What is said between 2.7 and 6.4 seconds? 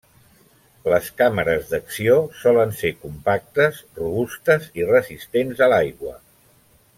ser compactes, robustes i resistents a l'aigua.